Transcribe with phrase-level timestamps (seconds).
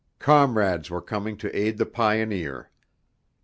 [0.17, 2.71] Comrades were coming to aid the pioneer.